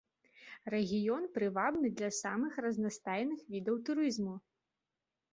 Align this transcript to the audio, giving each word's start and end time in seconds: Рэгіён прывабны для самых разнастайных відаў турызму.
Рэгіён 0.73 1.25
прывабны 1.35 1.91
для 1.99 2.09
самых 2.21 2.57
разнастайных 2.65 3.39
відаў 3.57 3.77
турызму. 3.91 4.33